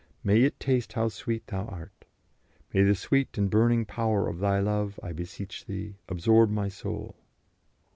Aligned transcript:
May 0.23 0.41
it 0.41 0.59
taste 0.59 0.93
how 0.93 1.09
sweet 1.09 1.45
Thou 1.45 1.63
art.... 1.65 2.05
May 2.73 2.81
the 2.81 2.95
sweet 2.95 3.37
and 3.37 3.51
burning 3.51 3.85
power 3.85 4.27
of 4.27 4.39
Thy 4.39 4.59
love, 4.59 4.99
I 5.03 5.11
beseech 5.13 5.63
Thee, 5.65 5.93
absorb 6.09 6.49
my 6.49 6.69
soul." 6.69 7.15